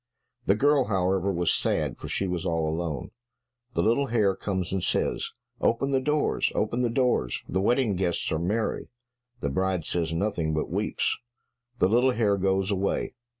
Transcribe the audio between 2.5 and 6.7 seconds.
alone. The little hare comes and says, "Open the doors,